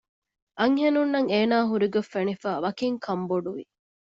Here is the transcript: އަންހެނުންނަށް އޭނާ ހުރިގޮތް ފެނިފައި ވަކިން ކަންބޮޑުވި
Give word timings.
އަންހެނުންނަށް 0.59 1.29
އޭނާ 1.33 1.57
ހުރިގޮތް 1.69 2.11
ފެނިފައި 2.13 2.61
ވަކިން 2.65 2.97
ކަންބޮޑުވި 3.05 3.63